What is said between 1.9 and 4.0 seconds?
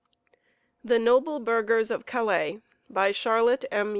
OF CALAIS By Charlotte M.